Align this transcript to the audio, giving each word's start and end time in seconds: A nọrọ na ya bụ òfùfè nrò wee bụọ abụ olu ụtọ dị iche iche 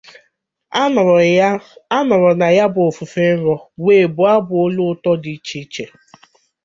A 1.97 2.01
nọrọ 2.07 2.31
na 2.39 2.47
ya 2.57 2.65
bụ 2.73 2.79
òfùfè 2.89 3.23
nrò 3.37 3.55
wee 3.83 4.05
bụọ 4.15 4.25
abụ 4.35 4.53
olu 4.65 4.81
ụtọ 4.91 5.11
dị 5.23 5.31
iche 5.37 5.57
iche 5.63 5.85